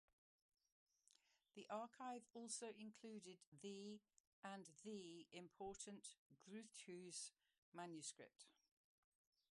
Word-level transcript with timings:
The 1.55 1.67
archive 1.69 2.23
also 2.33 2.71
included 2.79 3.37
the 3.61 3.99
and 4.43 4.67
the 4.83 5.27
important 5.31 6.07
Gruuthuse 6.49 7.29
manuscript. 7.71 8.47